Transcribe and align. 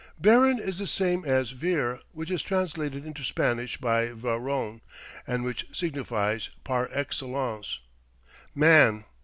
Baron 0.19 0.57
is 0.57 0.79
the 0.79 0.87
same 0.87 1.23
as 1.25 1.51
vir, 1.51 1.99
which 2.11 2.31
is 2.31 2.41
translated 2.41 3.05
into 3.05 3.23
Spanish 3.23 3.77
by 3.77 4.07
varon, 4.07 4.81
and 5.27 5.43
which 5.45 5.67
signifies, 5.71 6.49
par 6.63 6.89
excellence, 6.91 7.77
"Man." 8.55 9.05